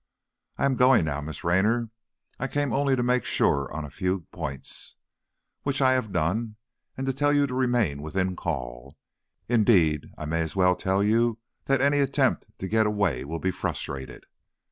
I 0.57 0.65
am 0.65 0.77
going 0.77 1.05
now 1.05 1.21
Miss 1.21 1.43
Raynor. 1.43 1.91
I 2.39 2.47
came 2.47 2.73
only 2.73 2.95
to 2.95 3.03
make 3.03 3.23
sure 3.23 3.71
on 3.71 3.85
a 3.85 3.91
few 3.91 4.21
points, 4.31 4.95
which 5.61 5.79
I 5.79 5.93
have 5.93 6.11
done, 6.11 6.55
and 6.97 7.05
to 7.05 7.13
tell 7.13 7.31
you 7.31 7.45
to 7.45 7.53
remain 7.53 8.01
within 8.01 8.35
call. 8.35 8.97
Indeed, 9.47 10.11
I 10.17 10.25
may 10.25 10.41
as 10.41 10.55
well 10.55 10.75
tell 10.75 11.03
you 11.03 11.37
that 11.65 11.81
any 11.81 11.99
attempt 11.99 12.47
to 12.57 12.67
get 12.67 12.87
away 12.87 13.23
will 13.25 13.37
be 13.37 13.51
frustrated." 13.51 14.25